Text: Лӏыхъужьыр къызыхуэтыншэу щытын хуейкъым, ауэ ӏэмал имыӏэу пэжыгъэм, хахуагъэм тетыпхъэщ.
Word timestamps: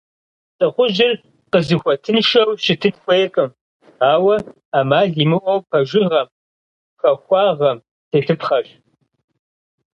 Лӏыхъужьыр 0.59 1.11
къызыхуэтыншэу 1.51 2.51
щытын 2.63 2.93
хуейкъым, 3.01 3.49
ауэ 4.11 4.35
ӏэмал 4.69 5.09
имыӏэу 5.23 5.59
пэжыгъэм, 5.69 6.27
хахуагъэм 6.99 7.77
тетыпхъэщ. 8.09 8.67